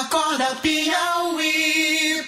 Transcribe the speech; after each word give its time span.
Acorda 0.00 0.56
Piauí. 0.62 2.24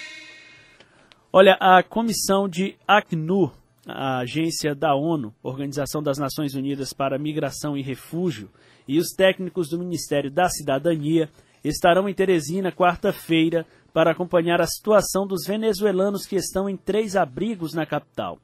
Olha, 1.33 1.57
a 1.59 1.81
comissão 1.81 2.47
de 2.47 2.75
Acnur, 2.87 3.53
a 3.87 4.19
agência 4.19 4.75
da 4.75 4.93
ONU, 4.93 5.33
Organização 5.41 6.03
das 6.03 6.19
Nações 6.19 6.53
Unidas 6.53 6.93
para 6.93 7.17
Migração 7.17 7.75
e 7.75 7.81
Refúgio, 7.81 8.51
e 8.87 8.99
os 8.99 9.09
técnicos 9.17 9.67
do 9.67 9.79
Ministério 9.79 10.29
da 10.29 10.47
Cidadania 10.47 11.27
estarão 11.63 12.07
em 12.07 12.13
Teresina 12.13 12.71
quarta-feira 12.71 13.65
para 13.91 14.11
acompanhar 14.11 14.61
a 14.61 14.67
situação 14.67 15.25
dos 15.25 15.47
venezuelanos 15.47 16.27
que 16.27 16.35
estão 16.35 16.69
em 16.69 16.77
três 16.77 17.15
abrigos 17.15 17.73
na 17.73 17.85
capital. 17.85 18.37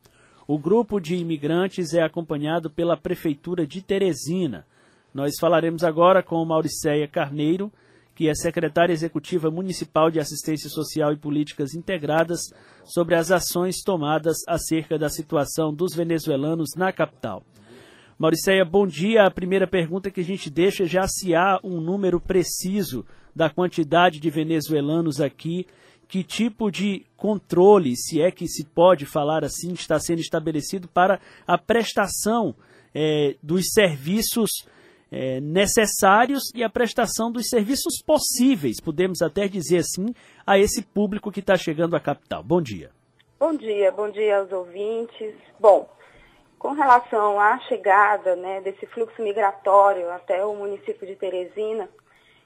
O 0.48 0.58
grupo 0.58 1.00
de 1.00 1.16
imigrantes 1.16 1.94
é 1.94 2.02
acompanhado 2.02 2.72
pela 2.72 2.98
Prefeitura 2.98 3.68
de 3.68 3.84
Teresina. 3.84 4.66
Nós 5.14 5.34
falaremos 5.40 5.84
agora 5.84 6.24
com 6.24 6.44
Mauricéia 6.44 7.08
Carneiro, 7.08 7.72
que 8.16 8.30
é 8.30 8.34
secretária 8.36 8.94
executiva 8.94 9.50
municipal 9.50 10.12
de 10.12 10.20
Assistência 10.20 10.70
Social 10.70 11.14
e 11.14 11.18
Políticas 11.18 11.74
Integradas, 11.74 12.42
sobre 12.84 13.16
as 13.16 13.32
ações 13.32 13.82
tomadas 13.84 14.38
acerca 14.48 14.98
da 14.98 15.10
situação 15.10 15.74
dos 15.74 15.96
venezuelanos 15.96 16.72
na 16.76 16.92
capital. 16.92 17.44
Mauricéia, 18.18 18.64
bom 18.64 18.86
dia. 18.86 19.26
A 19.26 19.32
primeira 19.32 19.66
pergunta 19.66 20.12
que 20.12 20.22
a 20.22 20.24
gente 20.24 20.50
deixa 20.50 20.84
é 20.84 20.88
já 20.88 21.08
se 21.08 21.34
há 21.34 21.60
um 21.64 21.82
número 21.82 22.20
preciso 22.20 23.06
da 23.36 23.50
quantidade 23.50 24.20
de 24.20 24.30
venezuelanos 24.30 25.20
aqui 25.20 25.66
que 26.12 26.26
tipo 26.26 26.70
de 26.70 27.06
controle, 27.16 27.96
se 27.96 28.22
é 28.22 28.30
que 28.30 28.46
se 28.46 28.66
pode 28.66 29.06
falar 29.06 29.46
assim, 29.46 29.72
está 29.72 29.98
sendo 29.98 30.20
estabelecido 30.20 30.86
para 30.90 31.22
a 31.48 31.58
prestação 31.58 32.54
é, 32.94 33.38
dos 33.42 33.72
serviços 33.72 34.50
é, 35.12 35.42
necessários 35.42 36.44
e 36.56 36.64
a 36.64 36.70
prestação 36.70 37.32
dos 37.32 37.50
serviços 37.50 38.02
possíveis, 38.06 38.80
podemos 38.80 39.22
até 39.22 39.48
dizer 39.48 39.80
assim, 39.80 40.14
a 40.48 40.58
esse 40.58 40.82
público 40.82 41.32
que 41.32 41.42
está 41.42 41.58
chegando 41.58 41.96
à 41.96 42.00
capital. 42.00 42.42
Bom 42.42 42.62
dia. 42.62 42.92
Bom 43.38 43.54
dia, 43.56 43.92
bom 43.92 44.10
dia 44.10 44.40
aos 44.40 44.52
ouvintes. 44.52 45.36
Bom, 45.60 45.90
com 46.58 46.74
relação 46.74 47.40
à 47.40 47.60
chegada 47.62 48.36
né, 48.36 48.62
desse 48.62 48.86
fluxo 48.86 49.22
migratório 49.22 50.10
até 50.12 50.46
o 50.46 50.56
município 50.56 51.06
de 51.06 51.16
Teresina, 51.16 51.90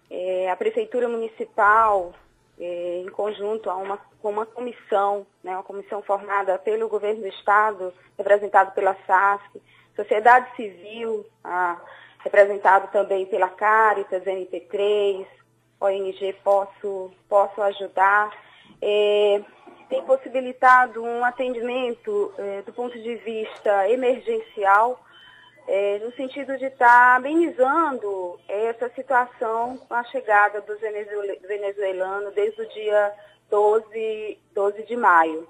é, 0.09 0.49
a 0.49 0.55
Prefeitura 0.55 1.07
Municipal 1.07 2.13
é, 2.59 3.01
em 3.01 3.09
conjunto 3.09 3.69
uma, 3.69 3.97
com 4.21 4.29
uma 4.29 4.45
comissão, 4.45 5.27
né, 5.43 5.51
uma 5.51 5.63
comissão 5.63 6.01
formada 6.01 6.57
pelo 6.57 6.87
governo 6.87 7.21
do 7.21 7.27
Estado, 7.27 7.93
representado 8.17 8.71
pela 8.71 8.95
SASC, 9.05 9.61
sociedade 9.95 10.55
civil, 10.55 11.25
a, 11.43 11.79
representado 12.25 12.91
também 12.91 13.25
pela 13.27 13.47
Caritas, 13.47 14.23
NP3, 14.23 15.25
ONG 15.79 16.33
Posso, 16.43 17.11
Posso 17.29 17.61
Ajudar, 17.61 18.31
é, 18.81 19.41
tem 19.87 20.03
possibilitado 20.03 21.03
um 21.03 21.23
atendimento 21.23 22.33
é, 22.37 22.63
do 22.63 22.73
ponto 22.73 22.99
de 22.99 23.15
vista 23.17 23.87
emergencial 23.89 24.99
é, 25.67 25.99
no 25.99 26.11
sentido 26.13 26.57
de 26.57 26.65
estar 26.65 26.87
tá 26.87 27.15
amenizando 27.15 28.39
essa 28.47 28.89
situação 28.89 29.77
com 29.77 29.93
a 29.93 30.03
chegada 30.05 30.61
dos 30.61 30.79
venezuelanos 30.79 32.33
desde 32.33 32.59
o 32.59 32.69
dia 32.69 33.13
12, 33.51 34.39
12 34.53 34.83
de 34.83 34.95
maio. 34.97 35.47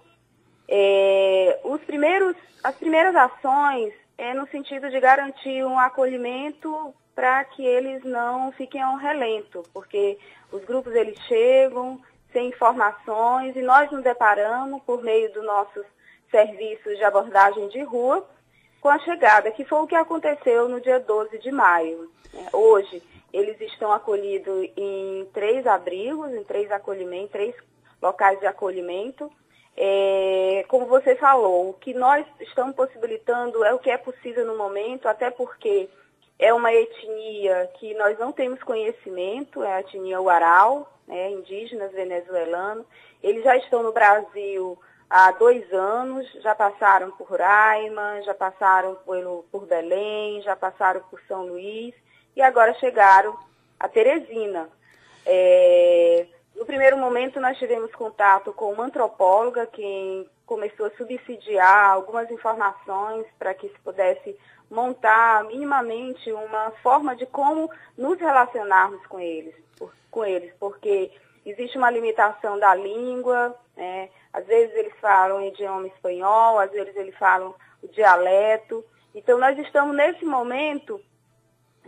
É, 0.67 1.57
os 1.63 1.81
primeiros, 1.83 2.35
as 2.61 2.75
primeiras 2.75 3.15
ações 3.15 3.93
é 4.17 4.33
no 4.33 4.47
sentido 4.47 4.89
de 4.89 4.99
garantir 4.99 5.63
um 5.66 5.77
acolhimento 5.80 6.94
para 7.13 7.44
que 7.45 7.66
eles 7.66 8.03
não 8.03 8.52
fiquem 8.52 8.81
ao 8.81 8.97
relento, 8.97 9.63
porque 9.73 10.17
os 10.52 10.63
grupos 10.66 10.94
eles 10.94 11.17
chegam 11.27 11.99
sem 12.31 12.49
informações 12.49 13.55
e 13.55 13.61
nós 13.61 13.89
nos 13.91 14.03
deparamos 14.03 14.81
por 14.83 15.02
meio 15.02 15.31
dos 15.33 15.43
nossos 15.43 15.86
serviços 16.30 16.97
de 16.97 17.03
abordagem 17.03 17.69
de 17.69 17.81
rua 17.81 18.27
com 18.81 18.89
a 18.89 18.99
chegada, 18.99 19.49
que 19.52 19.64
foi 19.64 19.80
o 19.80 19.87
que 19.87 19.95
aconteceu 19.95 20.67
no 20.67 20.82
dia 20.82 20.99
12 20.99 21.39
de 21.39 21.52
maio. 21.52 22.11
Né? 22.33 22.49
Hoje, 22.52 23.02
eles 23.32 23.59
estão 23.61 23.92
acolhidos 23.92 24.70
em 24.77 25.27
três 25.33 25.65
abrigos, 25.65 26.32
em 26.33 26.43
três 26.43 26.71
acolhimentos, 26.71 27.32
três 27.32 27.55
locais 28.02 28.39
de 28.39 28.45
acolhimento. 28.45 29.32
É, 29.77 30.65
como 30.67 30.86
você 30.86 31.15
falou, 31.15 31.69
o 31.69 31.73
que 31.73 31.93
nós 31.93 32.25
estamos 32.39 32.75
possibilitando 32.75 33.63
é 33.63 33.73
o 33.73 33.80
que 33.80 33.89
é 33.89 33.97
possível 33.97 34.45
no 34.45 34.58
momento, 34.58 35.08
até 35.08 35.30
porque 35.30 35.89
é 36.39 36.53
uma 36.53 36.73
etnia 36.73 37.69
que 37.75 37.93
nós 37.95 38.17
não 38.17 38.31
temos 38.31 38.61
conhecimento, 38.64 39.64
é 39.64 39.73
a 39.73 39.80
etnia 39.81 40.21
Uaral, 40.21 40.91
né, 41.08 41.31
indígenas 41.31 41.91
venezuelanos. 41.91 42.85
Eles 43.21 43.43
já 43.43 43.58
estão 43.58 43.83
no 43.83 43.91
Brasil 43.91 44.77
há 45.09 45.31
dois 45.31 45.71
anos, 45.73 46.30
já 46.41 46.55
passaram 46.55 47.11
por 47.11 47.27
Roraima, 47.27 48.21
já 48.23 48.33
passaram 48.33 48.95
por, 49.05 49.45
por 49.52 49.65
Belém, 49.65 50.41
já 50.41 50.55
passaram 50.55 51.02
por 51.09 51.21
São 51.27 51.45
Luís 51.47 51.93
e 52.35 52.41
agora 52.41 52.73
chegaram 52.75 53.37
a 53.80 53.87
Teresina. 53.87 54.69
É, 55.25 56.27
no 56.55 56.66
primeiro 56.66 56.98
momento 56.98 57.39
nós 57.39 57.58
tivemos 57.58 57.92
contato 57.93 58.54
com 58.54 58.71
uma 58.71 58.86
antropóloga 58.86 59.67
que 59.67 60.30
começou 60.45 60.86
a 60.86 60.92
subsidiar 60.92 61.92
algumas 61.92 62.30
informações 62.32 63.26
para 63.38 63.54
que 63.54 63.67
se 63.67 63.80
pudesse 63.80 64.36
montar 64.70 65.44
minimamente 65.45 66.32
uma 66.32 66.71
forma 66.82 67.15
de 67.15 67.26
como 67.26 67.70
nos 67.98 68.20
relacionarmos 68.20 69.05
com 69.08 69.20
eles, 69.20 69.55
com 70.10 70.26
eles, 70.26 70.54
porque 70.60 71.11
existe 71.45 71.77
uma 71.77 71.92
limitação 71.92 72.58
da 72.58 72.73
língua, 72.73 73.55
né? 73.76 74.10
às 74.33 74.45
vezes 74.45 74.76
eles 74.76 74.94
falam 74.99 75.45
idioma 75.45 75.88
espanhol, 75.88 76.60
às 76.60 76.71
vezes 76.71 76.95
eles 76.95 77.15
falam 77.17 77.54
o 77.82 77.88
dialeto. 77.88 78.83
Então 79.14 79.38
nós 79.38 79.58
estamos 79.60 79.95
nesse 79.95 80.26
momento 80.26 80.99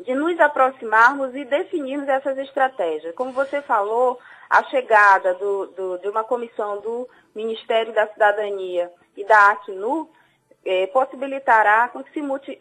de 0.03 0.13
nos 0.13 0.39
aproximarmos 0.39 1.35
e 1.35 1.45
definirmos 1.45 2.07
essas 2.07 2.37
estratégias. 2.37 3.15
Como 3.15 3.31
você 3.31 3.61
falou, 3.61 4.19
a 4.49 4.63
chegada 4.63 5.33
do, 5.33 5.67
do, 5.67 5.97
de 5.99 6.07
uma 6.07 6.23
comissão 6.23 6.79
do 6.81 7.07
Ministério 7.35 7.93
da 7.93 8.07
Cidadania 8.07 8.91
e 9.15 9.23
da 9.25 9.51
Acnu 9.51 10.09
é, 10.65 10.87
possibilitará 10.87 11.87
que 11.89 12.11
se, 12.11 12.21
multi, 12.21 12.59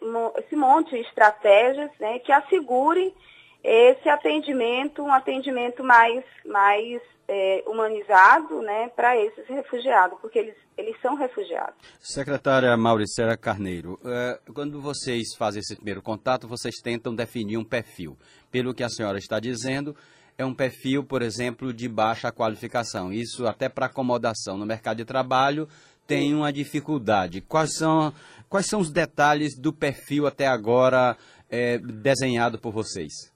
se 0.49 0.55
monte 0.55 0.97
estratégias 0.97 1.91
né, 1.99 2.19
que 2.19 2.31
assegurem 2.31 3.13
esse 3.63 4.07
atendimento, 4.07 5.03
um 5.03 5.11
atendimento 5.11 5.83
mais, 5.83 6.23
mais 6.45 7.01
é, 7.27 7.63
humanizado 7.67 8.61
né, 8.61 8.89
para 8.95 9.17
esses 9.17 9.45
refugiados, 9.47 10.17
porque 10.21 10.39
eles, 10.39 10.55
eles 10.77 10.95
são 11.01 11.15
refugiados. 11.15 11.75
Secretária 11.99 12.75
Mauricera 12.77 13.35
Carneiro, 13.35 13.99
é, 14.05 14.39
quando 14.53 14.79
vocês 14.79 15.35
fazem 15.37 15.59
esse 15.59 15.75
primeiro 15.75 16.01
contato, 16.01 16.47
vocês 16.47 16.75
tentam 16.81 17.13
definir 17.13 17.57
um 17.57 17.65
perfil. 17.65 18.17
Pelo 18.49 18.73
que 18.73 18.83
a 18.83 18.89
senhora 18.89 19.17
está 19.17 19.39
dizendo, 19.39 19.95
é 20.37 20.45
um 20.45 20.53
perfil, 20.53 21.03
por 21.03 21.21
exemplo, 21.21 21.73
de 21.73 21.89
baixa 21.89 22.31
qualificação. 22.31 23.11
Isso 23.11 23.45
até 23.45 23.67
para 23.67 23.87
acomodação 23.87 24.57
no 24.57 24.65
mercado 24.65 24.97
de 24.97 25.05
trabalho 25.05 25.67
tem 26.05 26.33
uma 26.33 26.53
dificuldade. 26.53 27.41
Quais 27.41 27.75
são, 27.75 28.13
quais 28.47 28.67
são 28.67 28.79
os 28.79 28.89
detalhes 28.89 29.59
do 29.59 29.73
perfil 29.73 30.25
até 30.25 30.47
agora 30.47 31.17
é, 31.49 31.77
desenhado 31.77 32.57
por 32.57 32.71
vocês? 32.71 33.35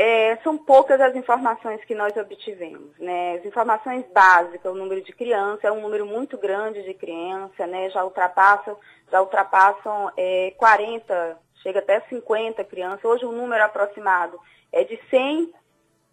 É, 0.00 0.36
são 0.44 0.56
poucas 0.56 1.00
as 1.00 1.16
informações 1.16 1.84
que 1.84 1.92
nós 1.92 2.16
obtivemos, 2.16 2.96
né? 3.00 3.34
As 3.34 3.44
informações 3.44 4.04
básicas, 4.14 4.70
o 4.70 4.76
número 4.76 5.02
de 5.02 5.12
crianças, 5.12 5.64
é 5.64 5.72
um 5.72 5.80
número 5.80 6.06
muito 6.06 6.38
grande 6.38 6.84
de 6.84 6.94
crianças, 6.94 7.68
né? 7.68 7.90
Já 7.90 8.04
ultrapassam, 8.04 8.76
já 9.10 9.20
ultrapassam 9.20 10.12
é, 10.16 10.52
40, 10.56 11.36
chega 11.64 11.80
até 11.80 12.00
50 12.02 12.62
crianças. 12.62 13.04
Hoje 13.04 13.24
o 13.24 13.32
número 13.32 13.64
aproximado 13.64 14.38
é 14.72 14.84
de 14.84 14.96
100, 15.10 15.52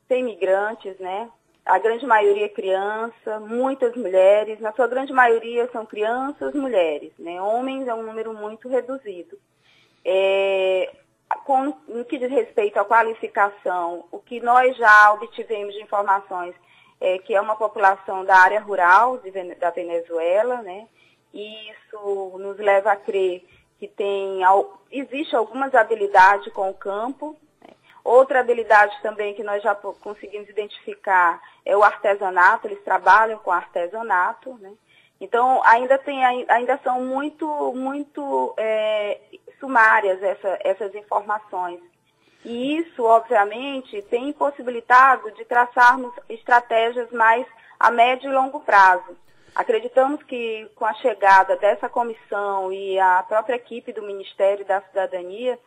100 0.07 0.23
migrantes, 0.23 0.97
né? 0.97 1.29
A 1.63 1.77
grande 1.77 2.07
maioria 2.07 2.45
é 2.45 2.49
criança, 2.49 3.39
muitas 3.39 3.95
mulheres, 3.95 4.59
na 4.59 4.73
sua 4.73 4.87
grande 4.87 5.13
maioria 5.13 5.69
são 5.71 5.85
crianças, 5.85 6.55
mulheres, 6.55 7.11
né? 7.19 7.39
Homens 7.39 7.87
é 7.87 7.93
um 7.93 8.01
número 8.01 8.33
muito 8.33 8.67
reduzido. 8.67 9.37
É, 10.03 10.91
com, 11.43 11.73
no 11.87 12.05
que 12.05 12.17
diz 12.17 12.29
respeito 12.29 12.79
à 12.79 12.85
qualificação, 12.85 14.05
o 14.11 14.19
que 14.19 14.39
nós 14.39 14.75
já 14.77 15.13
obtivemos 15.13 15.73
de 15.73 15.81
informações 15.81 16.55
é 16.99 17.17
que 17.19 17.33
é 17.33 17.41
uma 17.41 17.55
população 17.55 18.23
da 18.23 18.37
área 18.37 18.59
rural 18.59 19.17
de, 19.17 19.31
da 19.55 19.69
Venezuela, 19.69 20.61
né? 20.61 20.87
E 21.33 21.71
isso 21.71 22.37
nos 22.37 22.57
leva 22.57 22.91
a 22.91 22.95
crer 22.95 23.45
que 23.77 23.87
tem, 23.87 24.39
existe 24.89 25.35
algumas 25.35 25.75
habilidades 25.75 26.51
com 26.53 26.69
o 26.69 26.73
campo. 26.73 27.35
Né? 27.61 27.73
Outra 28.03 28.39
habilidade 28.39 28.95
também 29.01 29.33
que 29.33 29.43
nós 29.43 29.61
já 29.61 29.75
conseguimos 29.75 30.47
identificar 30.47 31.41
é 31.65 31.75
o 31.75 31.83
artesanato, 31.83 32.67
eles 32.67 32.81
trabalham 32.83 33.37
com 33.39 33.51
artesanato, 33.51 34.53
né? 34.59 34.71
Então, 35.19 35.61
ainda, 35.63 35.97
tem, 35.97 36.23
ainda 36.49 36.77
são 36.83 37.01
muito, 37.01 37.47
muito 37.73 38.53
é, 38.57 39.19
sumárias 39.59 40.21
essa, 40.21 40.59
essas 40.63 40.93
informações. 40.95 41.79
E 42.43 42.77
isso, 42.77 43.03
obviamente, 43.03 44.01
tem 44.03 44.29
impossibilitado 44.29 45.31
de 45.31 45.43
traçarmos 45.45 46.13
estratégias 46.29 47.11
mais 47.11 47.45
a 47.79 47.89
médio 47.89 48.29
e 48.29 48.33
longo 48.33 48.59
prazo. 48.59 49.17
Acreditamos 49.55 50.21
que 50.23 50.69
com 50.75 50.85
a 50.85 50.93
chegada 50.95 51.55
dessa 51.55 51.89
comissão 51.89 52.71
e 52.71 52.99
a 52.99 53.23
própria 53.23 53.55
equipe 53.55 53.93
do 53.93 54.03
Ministério 54.03 54.65
da 54.65 54.81
Cidadania, 54.81 55.57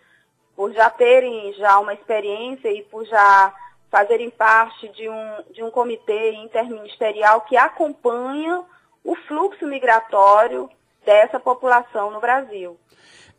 por 0.54 0.72
já 0.72 0.88
terem 0.90 1.52
já 1.54 1.78
uma 1.78 1.94
experiência 1.94 2.70
e 2.70 2.82
por 2.82 3.04
já 3.06 3.52
fazerem 3.90 4.30
parte 4.30 4.88
de 4.90 5.08
um, 5.08 5.42
de 5.50 5.62
um 5.62 5.70
comitê 5.70 6.32
interministerial 6.32 7.40
que 7.40 7.56
acompanha 7.56 8.62
o 9.02 9.16
fluxo 9.16 9.66
migratório 9.66 10.68
dessa 11.08 11.40
população 11.40 12.10
no 12.10 12.20
Brasil. 12.20 12.78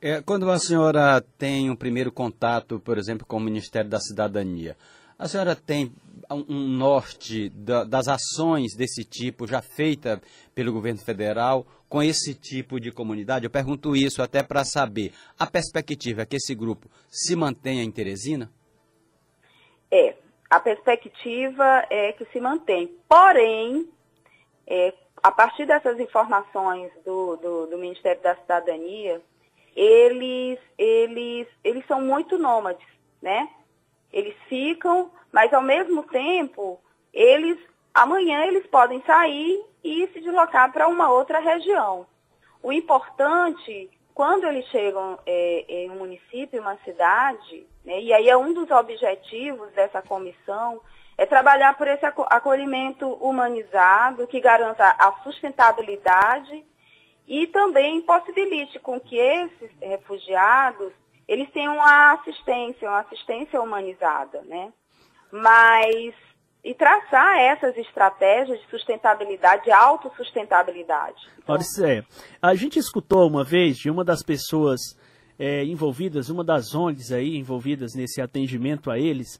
É, 0.01 0.23
quando 0.23 0.49
a 0.49 0.57
senhora 0.57 1.23
tem 1.37 1.69
um 1.69 1.75
primeiro 1.75 2.11
contato, 2.11 2.79
por 2.79 2.97
exemplo, 2.97 3.27
com 3.27 3.37
o 3.37 3.39
Ministério 3.39 3.87
da 3.87 3.99
Cidadania, 3.99 4.75
a 5.19 5.27
senhora 5.27 5.55
tem 5.55 5.93
um 6.31 6.67
norte 6.67 7.49
da, 7.49 7.83
das 7.83 8.07
ações 8.07 8.75
desse 8.75 9.03
tipo 9.03 9.45
já 9.45 9.61
feita 9.61 10.19
pelo 10.55 10.73
governo 10.73 10.99
federal 10.99 11.63
com 11.87 12.01
esse 12.01 12.33
tipo 12.33 12.79
de 12.79 12.91
comunidade? 12.91 13.45
Eu 13.45 13.51
pergunto 13.51 13.95
isso 13.95 14.23
até 14.23 14.41
para 14.41 14.63
saber 14.65 15.13
a 15.37 15.45
perspectiva 15.45 16.23
é 16.23 16.25
que 16.25 16.37
esse 16.37 16.55
grupo 16.55 16.89
se 17.07 17.35
mantenha 17.35 17.83
em 17.83 17.91
Teresina? 17.91 18.49
É, 19.91 20.15
a 20.49 20.59
perspectiva 20.59 21.85
é 21.91 22.13
que 22.13 22.25
se 22.31 22.39
mantém. 22.39 22.95
Porém, 23.07 23.87
é, 24.65 24.93
a 25.21 25.31
partir 25.31 25.65
dessas 25.65 25.99
informações 25.99 26.91
do, 27.05 27.35
do, 27.37 27.67
do, 27.67 27.77
Ministério 27.77 28.21
da 28.21 28.35
Cidadania, 28.35 29.21
eles, 29.75 30.59
eles, 30.77 31.47
eles 31.63 31.85
são 31.87 32.01
muito 32.01 32.37
nômades, 32.37 32.87
né? 33.21 33.49
Eles 34.11 34.35
ficam, 34.47 35.11
mas 35.31 35.53
ao 35.53 35.61
mesmo 35.61 36.03
tempo, 36.03 36.79
eles 37.13 37.57
amanhã 37.93 38.45
eles 38.45 38.65
podem 38.67 39.01
sair 39.05 39.63
e 39.83 40.07
se 40.13 40.21
deslocar 40.21 40.71
para 40.71 40.87
uma 40.87 41.11
outra 41.11 41.39
região. 41.39 42.05
O 42.61 42.71
importante, 42.71 43.89
quando 44.13 44.45
eles 44.45 44.65
chegam 44.67 45.17
é, 45.25 45.65
em 45.67 45.89
um 45.91 45.95
município, 45.95 46.61
uma 46.61 46.77
cidade, 46.77 47.65
né, 47.85 48.01
e 48.01 48.13
aí 48.13 48.29
é 48.29 48.37
um 48.37 48.53
dos 48.53 48.69
objetivos 48.71 49.71
dessa 49.71 50.01
comissão, 50.01 50.81
é 51.19 51.25
trabalhar 51.25 51.77
por 51.77 51.85
esse 51.85 52.05
acolhimento 52.05 53.05
humanizado 53.15 54.25
que 54.25 54.39
garanta 54.39 54.85
a 54.97 55.11
sustentabilidade 55.21 56.63
e 57.27 57.45
também 57.47 58.01
possibilite 58.03 58.79
com 58.79 58.97
que 59.01 59.17
esses 59.17 59.69
refugiados 59.81 60.93
eles 61.27 61.51
têm 61.51 61.67
uma 61.67 62.13
assistência, 62.13 62.87
uma 62.87 63.01
assistência 63.01 63.61
humanizada, 63.61 64.41
né? 64.43 64.71
Mas 65.29 66.15
e 66.63 66.73
traçar 66.73 67.37
essas 67.37 67.75
estratégias 67.75 68.57
de 68.57 68.69
sustentabilidade, 68.69 69.65
de 69.65 69.71
autossustentabilidade. 69.71 71.17
Então, 71.33 71.55
Mauricéia, 71.55 72.05
a 72.41 72.55
gente 72.55 72.79
escutou 72.79 73.27
uma 73.27 73.43
vez 73.43 73.77
de 73.77 73.89
uma 73.89 74.05
das 74.05 74.23
pessoas 74.23 74.79
é, 75.37 75.65
envolvidas, 75.65 76.29
uma 76.29 76.45
das 76.45 76.73
ONGs 76.73 77.11
aí 77.11 77.35
envolvidas 77.35 77.93
nesse 77.93 78.21
atendimento 78.21 78.89
a 78.89 78.97
eles, 78.97 79.37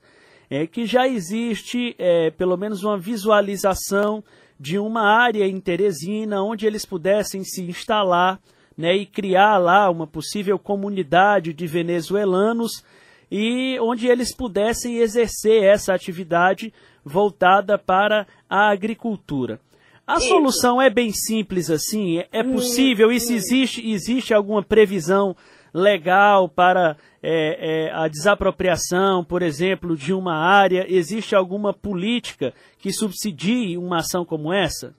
é 0.50 0.66
que 0.66 0.86
já 0.86 1.08
existe 1.08 1.96
é, 2.00 2.32
pelo 2.32 2.58
menos 2.58 2.84
uma 2.84 2.98
visualização 2.98 4.24
de 4.60 4.80
uma 4.80 5.04
área 5.04 5.46
em 5.48 5.60
Teresina 5.60 6.42
onde 6.42 6.66
eles 6.66 6.86
pudessem 6.86 7.44
se 7.44 7.62
instalar 7.62 8.40
né, 8.78 8.96
e 8.96 9.06
criar 9.06 9.58
lá 9.58 9.90
uma 9.90 10.08
possível 10.08 10.58
comunidade 10.58 11.54
de 11.54 11.68
venezuelanos 11.68 12.84
e 13.32 13.78
onde 13.80 14.08
eles 14.08 14.34
pudessem 14.34 14.98
exercer 14.98 15.64
essa 15.64 15.94
atividade 15.94 16.74
voltada 17.06 17.78
para 17.78 18.26
a 18.50 18.70
agricultura. 18.70 19.60
A 20.08 20.18
Isso. 20.18 20.30
solução 20.30 20.82
é 20.82 20.90
bem 20.90 21.12
simples 21.12 21.70
assim? 21.70 22.24
É 22.32 22.42
possível? 22.42 23.12
Isso 23.12 23.32
existe? 23.32 23.88
Existe 23.88 24.34
alguma 24.34 24.64
previsão 24.64 25.36
legal 25.74 26.50
para 26.50 26.96
é, 27.22 27.88
é, 27.88 27.92
a 27.94 28.08
desapropriação, 28.08 29.24
por 29.24 29.42
exemplo, 29.42 29.96
de 29.96 30.14
uma 30.14 30.36
área? 30.36 30.86
Existe 30.88 31.36
alguma 31.36 31.74
política 31.74 32.54
que 32.78 32.92
subsidie 32.92 33.78
uma 33.78 33.98
ação 33.98 34.26
como 34.26 34.54
essa? 34.54 34.96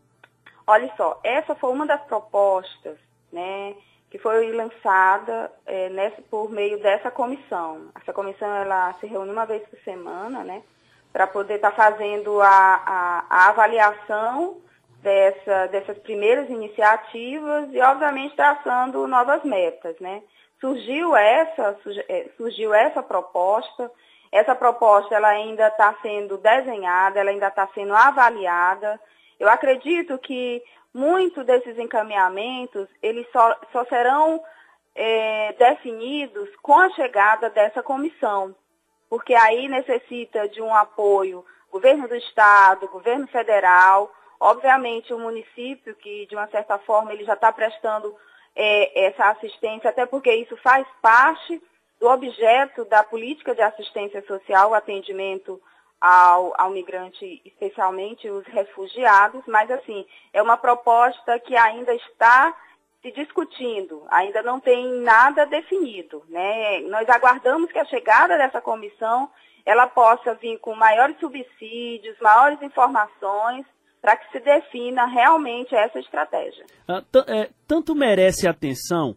Olha 0.66 0.92
só, 0.96 1.18
essa 1.24 1.54
foi 1.54 1.72
uma 1.72 1.86
das 1.86 2.00
propostas 2.02 2.96
né, 3.32 3.74
que 4.10 4.18
foi 4.18 4.52
lançada 4.52 5.50
é, 5.66 5.88
nessa, 5.88 6.20
por 6.22 6.50
meio 6.50 6.80
dessa 6.80 7.10
comissão. 7.10 7.88
Essa 8.00 8.12
comissão 8.12 8.48
ela 8.54 8.92
se 8.94 9.06
reúne 9.06 9.30
uma 9.30 9.46
vez 9.46 9.66
por 9.68 9.78
semana, 9.80 10.44
né, 10.44 10.62
para 11.12 11.26
poder 11.26 11.56
estar 11.56 11.72
tá 11.72 11.76
fazendo 11.76 12.40
a, 12.40 12.48
a, 12.48 13.24
a 13.28 13.48
avaliação 13.48 14.58
dessa, 15.02 15.66
dessas 15.68 15.98
primeiras 15.98 16.48
iniciativas 16.48 17.72
e, 17.72 17.80
obviamente, 17.80 18.36
traçando 18.36 19.06
novas 19.06 19.42
metas, 19.44 19.98
né. 20.00 20.22
Surgiu 20.60 21.16
essa, 21.16 21.78
é, 22.08 22.28
surgiu 22.36 22.74
essa 22.74 23.02
proposta, 23.02 23.90
essa 24.30 24.54
proposta 24.54 25.14
ela 25.14 25.28
ainda 25.28 25.68
está 25.68 25.94
sendo 26.02 26.36
desenhada, 26.36 27.18
ela 27.18 27.30
ainda 27.30 27.48
está 27.48 27.66
sendo 27.74 27.94
avaliada. 27.94 29.00
Eu 29.38 29.48
acredito 29.48 30.18
que 30.18 30.62
muito 30.92 31.42
desses 31.44 31.78
encaminhamentos, 31.78 32.88
eles 33.02 33.26
só, 33.32 33.56
só 33.72 33.84
serão 33.86 34.42
é, 34.94 35.52
definidos 35.54 36.48
com 36.62 36.78
a 36.78 36.90
chegada 36.90 37.48
dessa 37.48 37.82
comissão, 37.82 38.54
porque 39.08 39.34
aí 39.34 39.68
necessita 39.68 40.48
de 40.48 40.60
um 40.60 40.74
apoio 40.74 41.44
governo 41.70 42.08
do 42.08 42.16
estado, 42.16 42.88
governo 42.88 43.26
federal, 43.28 44.12
obviamente 44.38 45.14
o 45.14 45.18
município 45.18 45.94
que 45.94 46.26
de 46.26 46.34
uma 46.34 46.48
certa 46.48 46.78
forma 46.78 47.12
ele 47.12 47.24
já 47.24 47.34
está 47.34 47.52
prestando 47.52 48.14
é, 48.62 49.06
essa 49.06 49.30
assistência, 49.30 49.88
até 49.88 50.04
porque 50.04 50.30
isso 50.34 50.54
faz 50.58 50.86
parte 51.00 51.62
do 51.98 52.06
objeto 52.06 52.84
da 52.84 53.02
política 53.02 53.54
de 53.54 53.62
assistência 53.62 54.22
social, 54.26 54.70
o 54.70 54.74
atendimento 54.74 55.58
ao, 55.98 56.52
ao 56.60 56.68
migrante, 56.68 57.40
especialmente 57.42 58.28
os 58.28 58.46
refugiados, 58.48 59.42
mas 59.46 59.70
assim, 59.70 60.06
é 60.30 60.42
uma 60.42 60.58
proposta 60.58 61.38
que 61.40 61.56
ainda 61.56 61.94
está 61.94 62.54
se 63.00 63.10
discutindo, 63.12 64.04
ainda 64.10 64.42
não 64.42 64.60
tem 64.60 64.86
nada 65.00 65.46
definido. 65.46 66.22
Né? 66.28 66.80
Nós 66.80 67.08
aguardamos 67.08 67.72
que 67.72 67.78
a 67.78 67.84
chegada 67.86 68.36
dessa 68.36 68.60
comissão 68.60 69.30
ela 69.64 69.86
possa 69.86 70.34
vir 70.34 70.58
com 70.58 70.74
maiores 70.74 71.18
subsídios, 71.18 72.18
maiores 72.20 72.60
informações, 72.60 73.64
para 74.00 74.16
que 74.16 74.30
se 74.32 74.40
defina 74.40 75.06
realmente 75.06 75.74
essa 75.74 75.98
estratégia. 75.98 76.64
Ah, 76.88 77.02
é, 77.26 77.50
tanto 77.66 77.94
merece 77.94 78.48
atenção 78.48 79.16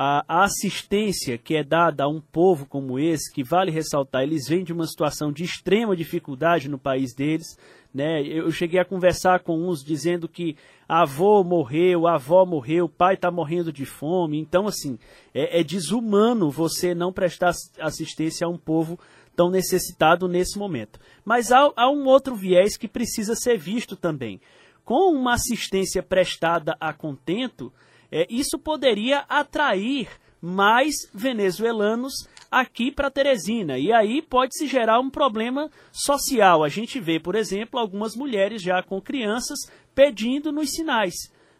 a, 0.00 0.24
a, 0.28 0.44
assistência 0.44 1.36
que 1.36 1.56
é 1.56 1.64
dada 1.64 2.04
a 2.04 2.08
um 2.08 2.20
povo 2.20 2.66
como 2.66 3.00
esse, 3.00 3.32
que 3.32 3.42
vale 3.42 3.72
ressaltar, 3.72 4.22
eles 4.22 4.46
vêm 4.46 4.62
de 4.62 4.72
uma 4.72 4.86
situação 4.86 5.32
de 5.32 5.42
extrema 5.42 5.96
dificuldade 5.96 6.68
no 6.68 6.78
país 6.78 7.12
deles. 7.12 7.58
Né? 7.92 8.22
Eu 8.22 8.48
cheguei 8.52 8.78
a 8.78 8.84
conversar 8.84 9.40
com 9.40 9.58
uns 9.58 9.82
dizendo 9.82 10.28
que 10.28 10.56
avô 10.88 11.42
morreu, 11.42 12.06
avó 12.06 12.46
morreu, 12.46 12.88
pai 12.88 13.14
está 13.14 13.28
morrendo 13.28 13.72
de 13.72 13.84
fome. 13.84 14.38
Então, 14.38 14.68
assim, 14.68 15.00
é, 15.34 15.58
é 15.58 15.64
desumano 15.64 16.48
você 16.48 16.94
não 16.94 17.12
prestar 17.12 17.50
assistência 17.80 18.46
a 18.46 18.50
um 18.50 18.56
povo 18.56 19.00
tão 19.38 19.48
necessitado 19.48 20.26
nesse 20.26 20.58
momento. 20.58 20.98
Mas 21.24 21.52
há, 21.52 21.72
há 21.76 21.88
um 21.88 22.06
outro 22.06 22.34
viés 22.34 22.76
que 22.76 22.88
precisa 22.88 23.36
ser 23.36 23.56
visto 23.56 23.94
também. 23.94 24.40
Com 24.84 25.14
uma 25.14 25.34
assistência 25.34 26.02
prestada 26.02 26.76
a 26.80 26.92
contento, 26.92 27.72
é, 28.10 28.26
isso 28.28 28.58
poderia 28.58 29.20
atrair 29.28 30.08
mais 30.42 30.96
venezuelanos 31.14 32.26
aqui 32.50 32.90
para 32.90 33.12
Teresina. 33.12 33.78
E 33.78 33.92
aí 33.92 34.20
pode 34.20 34.58
se 34.58 34.66
gerar 34.66 34.98
um 34.98 35.08
problema 35.08 35.70
social. 35.92 36.64
A 36.64 36.68
gente 36.68 36.98
vê, 36.98 37.20
por 37.20 37.36
exemplo, 37.36 37.78
algumas 37.78 38.16
mulheres 38.16 38.60
já 38.60 38.82
com 38.82 39.00
crianças 39.00 39.70
pedindo 39.94 40.50
nos 40.50 40.72
sinais. 40.72 41.14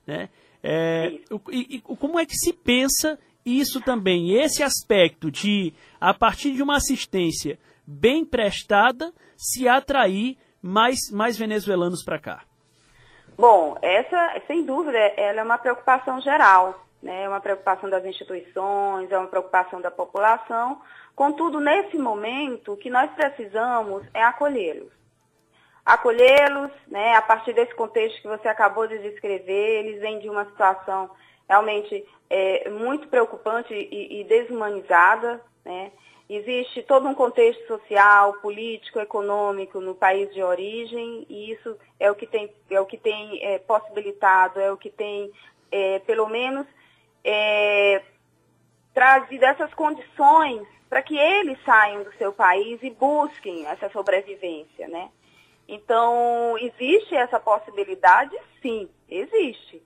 Né? 0.05 0.31
É, 0.65 1.13
e, 1.53 1.77
e, 1.77 1.81
como 1.81 2.19
é 2.19 2.27
que 2.27 2.35
se 2.35 2.53
pensa 2.53 3.17
isso 3.49 3.81
também? 3.81 4.33
Esse 4.33 4.63
aspecto 4.63 5.31
de, 5.31 5.73
a 6.01 6.13
partir 6.13 6.53
de 6.53 6.63
uma 6.63 6.77
assistência 6.77 7.59
bem 7.87 8.25
prestada, 8.25 9.13
se 9.37 9.67
atrair 9.67 10.37
mais, 10.63 11.11
mais 11.11 11.39
venezuelanos 11.39 12.05
para 12.05 12.19
cá. 12.19 12.43
Bom, 13.37 13.79
essa, 13.81 14.43
sem 14.47 14.65
dúvida, 14.65 14.99
ela 15.17 15.41
é 15.41 15.43
uma 15.45 15.59
preocupação 15.59 16.21
geral, 16.21 16.85
né? 17.03 17.23
é 17.23 17.29
uma 17.29 17.41
preocupação 17.41 17.89
das 17.89 18.05
instituições, 18.05 19.11
é 19.11 19.17
uma 19.17 19.29
preocupação 19.29 19.81
da 19.81 19.91
população. 19.91 20.83
Contudo, 21.15 21.61
nesse 21.61 21.97
momento, 21.97 22.73
o 22.73 22.77
que 22.77 22.91
nós 22.91 23.11
precisamos 23.13 24.03
é 24.13 24.23
acolhê-los. 24.23 24.93
Acolhê-los, 25.87 26.71
né, 26.89 27.15
a 27.15 27.23
partir 27.23 27.55
desse 27.55 27.75
contexto 27.75 28.21
que 28.21 28.29
você 28.29 28.47
acabou 28.47 28.87
de 28.87 28.99
descrever, 28.99 29.87
eles 29.87 30.01
vêm 30.01 30.19
de 30.19 30.29
uma 30.29 30.45
situação 30.45 31.09
realmente 31.49 32.05
é, 32.29 32.69
muito 32.69 33.09
preocupante 33.09 33.73
e, 33.73 34.21
e 34.21 34.25
desumanizada, 34.25 35.43
né? 35.65 35.91
Existe 36.31 36.83
todo 36.83 37.09
um 37.09 37.15
contexto 37.15 37.67
social, 37.67 38.35
político, 38.35 39.01
econômico 39.01 39.81
no 39.81 39.95
país 39.95 40.33
de 40.35 40.43
origem 40.43 41.25
e 41.27 41.53
isso 41.53 41.75
é 41.99 42.11
o 42.11 42.15
que 42.15 42.27
tem, 42.27 42.53
é 42.71 42.79
o 42.79 42.85
que 42.85 42.99
tem 42.99 43.43
é, 43.43 43.59
possibilitado, 43.59 44.61
é 44.61 44.71
o 44.71 44.77
que 44.77 44.91
tem, 44.91 45.33
é, 45.73 46.01
pelo 46.01 46.29
menos, 46.29 46.67
é, 47.25 48.03
trazido 48.93 49.43
essas 49.47 49.73
condições 49.73 50.69
para 50.87 51.01
que 51.01 51.17
eles 51.17 51.59
saiam 51.65 52.03
do 52.03 52.13
seu 52.15 52.31
país 52.31 52.79
e 52.83 52.91
busquem 52.91 53.67
essa 53.67 53.89
sobrevivência, 53.89 54.87
né? 54.87 55.11
Então, 55.67 56.59
existe 56.59 57.15
essa 57.15 57.41
possibilidade? 57.41 58.37
Sim, 58.61 58.89
existe. 59.09 59.83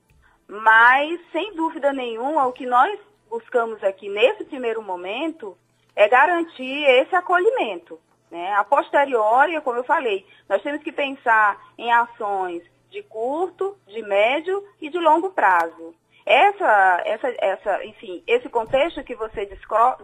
Mas, 0.52 1.18
sem 1.32 1.54
dúvida 1.54 1.94
nenhuma, 1.94 2.46
o 2.46 2.52
que 2.52 2.66
nós 2.66 3.00
buscamos 3.30 3.82
aqui 3.82 4.10
nesse 4.10 4.44
primeiro 4.44 4.82
momento 4.82 5.56
é 5.96 6.06
garantir 6.06 6.84
esse 6.84 7.16
acolhimento. 7.16 7.98
Né? 8.30 8.52
A 8.52 8.62
posteriori, 8.62 9.58
como 9.62 9.78
eu 9.78 9.84
falei, 9.84 10.26
nós 10.46 10.62
temos 10.62 10.82
que 10.82 10.92
pensar 10.92 11.58
em 11.78 11.90
ações 11.90 12.62
de 12.90 13.02
curto, 13.02 13.78
de 13.86 14.02
médio 14.02 14.62
e 14.78 14.90
de 14.90 14.98
longo 14.98 15.30
prazo. 15.30 15.94
Essa, 16.26 17.02
essa, 17.06 17.34
essa, 17.38 17.84
enfim, 17.86 18.22
esse 18.26 18.46
contexto 18.50 19.02
que 19.02 19.14
você 19.14 19.46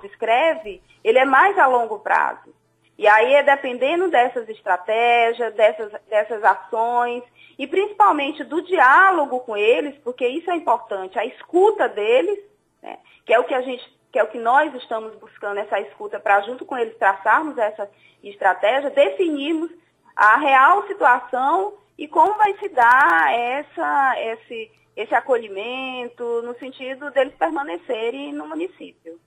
descreve, 0.01 0.83
ele 1.05 1.19
é 1.19 1.27
mais 1.27 1.59
a 1.59 1.67
longo 1.67 1.99
prazo. 1.99 2.55
E 2.99 3.07
aí 3.07 3.35
é 3.35 3.45
dependendo 3.45 4.11
dessas 4.11 4.49
estratégias, 4.49 5.55
dessas, 5.55 5.93
dessas 6.09 6.43
ações, 6.43 7.23
e 7.57 7.65
principalmente 7.65 8.43
do 8.43 8.61
diálogo 8.61 9.39
com 9.41 9.57
eles, 9.57 9.97
porque 10.03 10.27
isso 10.27 10.51
é 10.51 10.57
importante, 10.57 11.17
a 11.17 11.25
escuta 11.25 11.89
deles, 11.89 12.41
né, 12.83 12.99
que 13.25 13.33
é 13.33 13.39
o 13.39 13.45
que 13.45 13.55
a 13.55 13.63
gente, 13.63 13.85
que 14.11 14.19
é 14.19 14.25
o 14.25 14.29
que 14.29 14.39
nós 14.39 14.75
estamos 14.75 15.15
buscando, 15.15 15.59
essa 15.59 15.79
escuta, 15.81 16.19
para 16.19 16.41
junto 16.41 16.67
com 16.67 16.77
eles 16.77 16.97
traçarmos 16.99 17.57
essa 17.57 17.89
estratégia, 18.23 18.91
definirmos 18.91 19.71
a 20.17 20.37
real 20.37 20.85
situação 20.89 21.75
e 21.97 22.09
como 22.09 22.35
vai 22.35 22.53
se 22.59 22.69
dar 22.69 23.33
essa, 23.33 24.15
esse, 24.19 24.73
esse 24.97 25.15
acolhimento, 25.15 26.43
no 26.43 26.57
sentido 26.59 27.13
deles 27.13 27.35
permanecerem 27.37 28.33
no 28.33 28.49
município. 28.49 29.21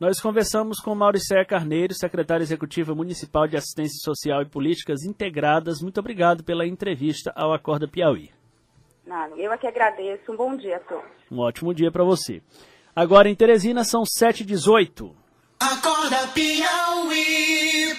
Nós 0.00 0.20
conversamos 0.20 0.78
com 0.78 0.94
Mauricéia 0.94 1.44
Carneiro, 1.44 1.92
secretária 1.92 2.44
executiva 2.44 2.94
municipal 2.94 3.48
de 3.48 3.56
Assistência 3.56 3.98
Social 4.00 4.42
e 4.42 4.48
Políticas 4.48 5.02
Integradas. 5.02 5.82
Muito 5.82 5.98
obrigado 5.98 6.44
pela 6.44 6.64
entrevista 6.64 7.32
ao 7.34 7.52
Acorda 7.52 7.88
Piauí. 7.88 8.30
Nada, 9.04 9.34
eu 9.36 9.50
aqui 9.50 9.66
agradeço. 9.66 10.30
Um 10.30 10.36
bom 10.36 10.56
dia 10.56 10.76
a 10.76 10.80
todos. 10.80 11.10
Um 11.28 11.40
ótimo 11.40 11.74
dia 11.74 11.90
para 11.90 12.04
você. 12.04 12.40
Agora 12.94 13.28
em 13.28 13.34
Teresina 13.34 13.82
são 13.82 14.04
7h18. 14.04 15.12
Acorda 15.58 16.28
Piauí. 16.28 17.98